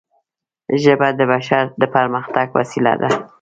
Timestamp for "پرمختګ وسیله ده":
1.95-3.09